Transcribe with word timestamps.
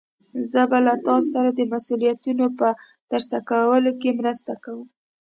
زه 0.51 0.61
به 0.69 0.79
له 0.87 0.93
تا 1.05 1.15
سره 1.31 1.49
د 1.53 1.59
مسؤليتونو 1.73 2.45
په 2.59 2.67
ترسره 3.11 3.39
کولو 3.49 3.91
کې 4.01 4.17
مرسته 4.19 4.53
کوم. 4.63 4.87